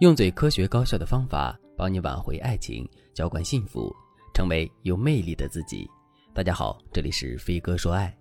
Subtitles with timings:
[0.00, 3.94] 用最科学高效的方法帮你挽回爱情，浇灌幸福，
[4.32, 5.86] 成为有魅力的自己。
[6.32, 8.16] 大家好，这里是飞哥说爱。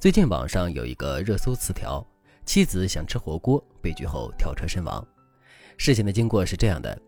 [0.00, 2.04] 最近网上有一个热搜词条：
[2.44, 5.06] 妻子想吃火锅，被拒后跳车身亡。
[5.76, 7.00] 事情的经过是这样的：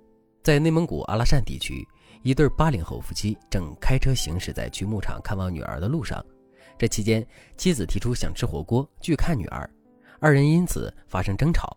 [0.44, 1.84] 在内蒙古阿拉善地区，
[2.22, 6.24] 一对八零后夫妻正开车行驶在去牧场看望女儿的路上，
[6.78, 7.26] 这期间
[7.56, 9.68] 妻子提出想吃火锅，拒看女儿，
[10.20, 11.76] 二人因此发生争吵。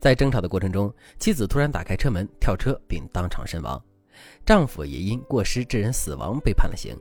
[0.00, 3.82] 在争吵的过程中，妻子突然打开车门跳车，并当场身亡。
[4.46, 6.96] 丈夫也因过失致人死亡被判了刑。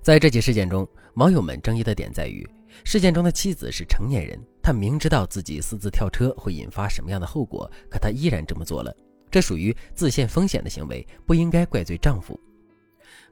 [0.00, 2.48] 在这起事件中，网友们争议的点在于，
[2.84, 8.94] 事件中的妻子是成年人，她明知道自己私自跳车会引发什么样的后果，可她依然这么做了，
[9.30, 12.38] 这属于自陷风险的行为，不应该怪罪丈夫。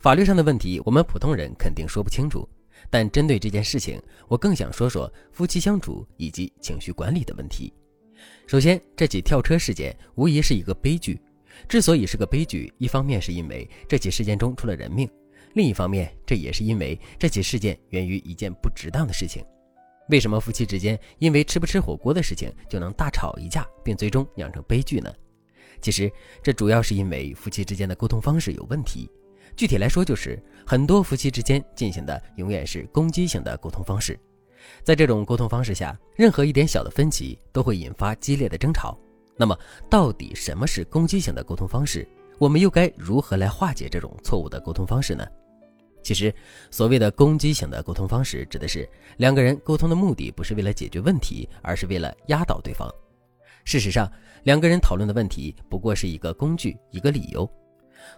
[0.00, 2.48] 法律上的问题，我们普通人肯定说不清楚，
[2.90, 7.72] 但针对这件事情，我更想说说夫妻相处以及情绪管理的问题。
[8.46, 11.20] 首先，这起跳车事件无疑是一个悲剧。
[11.68, 15.10] 之所以是个悲剧，一方面是因为这起事件中出了人命，
[15.54, 19.44] 另一方面，这也是因为这起事件源于一件不值当的事情。
[20.08, 25.12] 为什么夫妻之间因为吃不吃火锅的事情就能大吵一架，并最终酿成悲剧呢？
[25.82, 26.10] 其实，
[26.42, 29.10] 这主要是因为夫妻之间的沟通方式有问题。
[29.56, 34.18] 具体来说，就是很多夫妻之间进行的永远是攻击性的沟通方式。
[34.82, 38.98] 在这种沟通方式下，任何一点小的分歧都会引发激烈的争吵。
[39.36, 39.56] 那么，
[39.88, 42.06] 到底什么是攻击型的沟通方式？
[42.38, 45.26] 我们又该如何来化解这种错误的沟通方式呢？
[46.02, 46.32] 其实，
[46.70, 52.88] 所谓的攻击型的沟通方式，指的是两个人沟通的目的不是为了解决问题，而是为了压倒对方。
[53.64, 54.10] 事实上，
[54.44, 57.48] 两个人讨论的问题不过是一个工具，一个理由，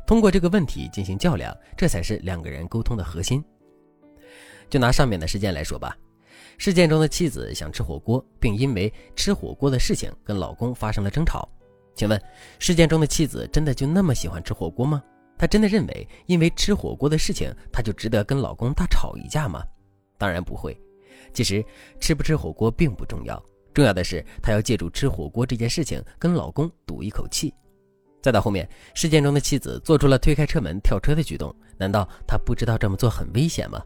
[0.07, 3.43] 通过这个问题进行较量，这才是两个人沟通的核心。
[4.69, 5.97] 就拿上面的事件来说吧。
[6.59, 11.49] 事件中的妻子想吃火锅，并因为吃火锅的事情跟老公发生了争吵。
[11.95, 12.21] 请问，
[12.59, 15.03] 事件中的妻子真的就那么喜欢吃火锅吗？
[15.37, 19.63] 她真的认为因为吃火锅的事情，她就值得跟老公大吵一架吗？
[20.19, 20.79] 当然不会。
[21.33, 21.65] 其实，
[21.99, 23.43] 吃不吃火锅并不重要，
[23.73, 27.53] 重要的是她要借助吃火锅这件事情跟老公赌一口气。
[28.23, 33.83] 再到后面，事件中的妻子做出了推开车门跳车的举动，难道她不知道这么做很危险吗？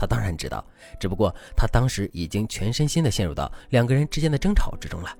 [0.00, 0.64] 他当然知道，
[0.98, 5.14] 只不过他当时已经全身心的陷入到两个人之间的争吵之中了。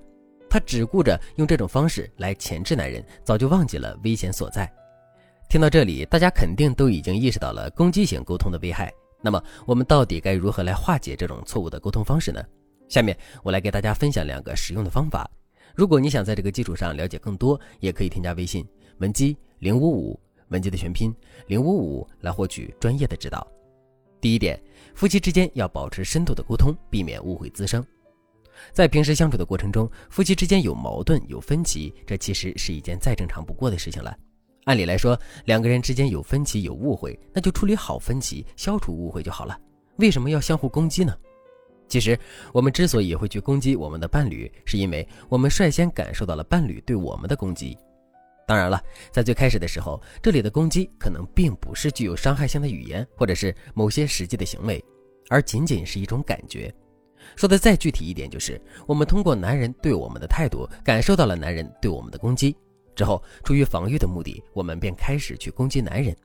[0.49, 4.67] 他只顾着用这种方式来钳制男人，早就忘记了危险所在。
[5.47, 8.91] 听到这里，大家肯定都已经意识到了攻击性沟通的危害。
[9.21, 12.43] 那么，我们到底该如何来化解这种错误的沟通方式呢？
[12.89, 15.29] 下面我来给大家分享两个实用的方法。
[15.75, 18.67] 如果你想在这个基础上了解更多，也可以添加微信
[18.97, 20.19] 文姬零五五，
[20.49, 21.15] 文姬的全拼
[21.47, 23.47] 零五五，来获取专业的指导。
[24.21, 24.57] 第一点，
[24.93, 27.83] 夫妻之间要保持深度的沟通，避免误会滋生。
[28.71, 34.15] 在平时相处的过程中，夫妻之间有矛盾、有分歧，这其实是一件再正常不过的事情了。
[34.65, 39.59] 按理来说，两个人之间有分歧、有误会，那就处理好分歧，消除误会就好了。
[39.97, 41.17] 为什么要相互攻击呢？
[41.87, 42.17] 其实，
[42.53, 47.75] 我们之所以会去攻击我们的伴侣，是因为我们率先感受到了伴侣对我们的攻击。
[48.47, 48.81] 当然了，
[49.11, 54.83] 在最开始的时候，这里的攻击可能并不是具有伤害性的语言，或者是某些实际的行为，
[55.29, 56.73] 而仅仅是一种感觉。
[57.35, 62.55] 说的再具体一点，就是我们通过男人对我们的态度，感受到了男人对我们的攻击
[62.95, 66.15] 之后，出于防御的目的，我们便开始去攻击男人。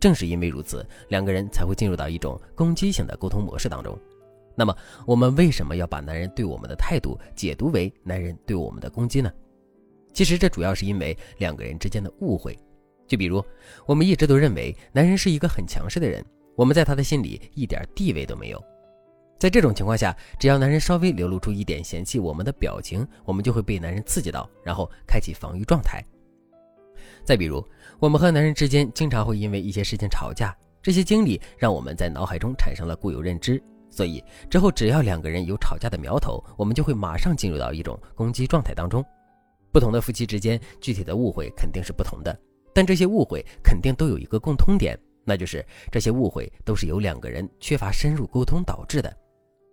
[0.00, 3.96] 正是因为如此，两个人才会进入到一种攻击性的沟通模式当中。
[4.56, 4.76] 那么，
[5.06, 9.30] 我们为什么要把男人对我们的态度解读为男人对我们的攻击呢？
[10.18, 12.58] 其实这主要是因为两个人之间的误会，
[13.06, 13.40] 就比如
[13.86, 18.60] 我们一直都认为男人是一个很强势的人，我们在他的心里一点地位都没有。
[19.38, 26.04] 在这种情况下，只要男人稍微流露出一点嫌弃我们的表情，我们就会被男人刺激到，然后开启防御状态。
[27.22, 27.64] 再比如，
[28.00, 30.52] 我们和男人之间经常会因为一些事情吵架，
[30.82, 34.20] 这些经历让我们在脑海中产生了固有认知，所以
[34.50, 39.04] 之后只要两个人有吵架的苗头，我们就会马上进入到一种攻击状态当中。
[39.72, 42.38] 不同的夫妻之间，具体的误会肯定是不同的，
[42.72, 49.14] 但这些误会肯定都有一个共通点，那就是这些误会都是由两个人缺乏深入沟通导致的。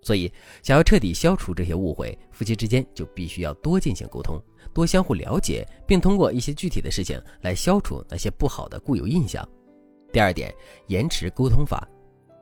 [0.02, 0.32] 所以，
[0.62, 4.40] 想要彻底消除这些误会，夫妻之间就必须要多进行沟通，
[4.72, 9.48] 多相互了解，并通过一些具体的事情来消除那些不好的固有印象。
[10.14, 10.54] 第二点，
[10.88, 11.88] 延迟沟通法。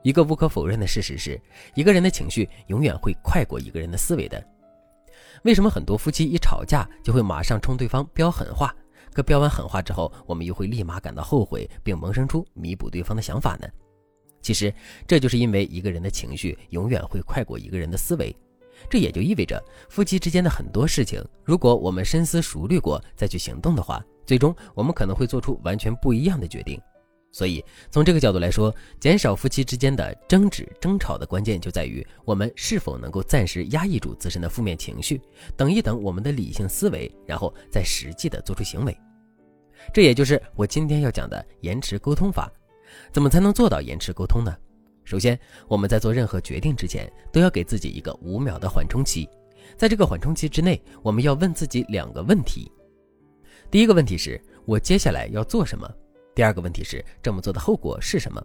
[0.02, 1.40] 一个无可否认的事实是，
[1.74, 4.46] 一个人的情绪永远会快过一个人的思维的。
[5.42, 8.74] 为什么很多夫妻一吵架就会马上冲对方飙狠话？
[9.12, 13.68] 可飙完狠话之后，我们又会立马感到后悔，并萌生出弥补对方的想法呢？
[14.42, 14.74] 其实，
[15.06, 18.34] 这就是因为一个人的情绪永远会快过一个人的思维。
[18.90, 26.80] 这也就意味着，夫妻之间的很多事情，如果我们深思熟虑过再去行动的话，最终我们可能会做出完全不一样的决定。
[27.34, 35.20] 所以，从这个角度来说，减少夫妻之间的争执、争吵的关键就在于我们是否能够暂时压抑住自身的负面情绪，
[35.56, 38.96] 等一等我们的理性思维，然后再实际的做出行为。
[39.92, 42.48] 这也就是我今天要讲的延迟沟通法。
[43.12, 44.56] 怎么才能做到延迟沟通呢？
[45.02, 49.28] 首先，我们在做任何决定之前，都要给自己一个五秒的缓冲期。
[49.76, 52.70] 在这个缓冲期之内，我们要问自己两个问题：
[53.72, 55.92] 第一个问题是我接下来要做什么？
[56.34, 58.44] 第二个问题是这么做的后果是什么？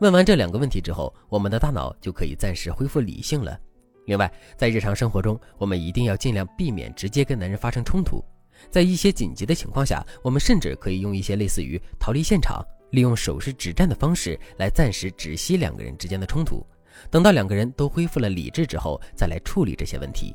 [0.00, 3.58] 问完这两个问题之后，我们的大脑就可以暂时恢复理性了。
[4.06, 8.24] 另外，在日常生活中，我们一定要尽量避免直接跟男人发生冲突。
[8.70, 16.66] 在一些紧急的情况下，我们甚至可以用一些类似于逃离现场、利用手势止战的方式来暂时止息两个人之间的冲突。
[17.10, 20.34] 等到两个人都恢复了理智之后，再来处理这些问题。